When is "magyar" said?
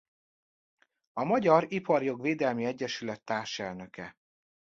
1.23-1.65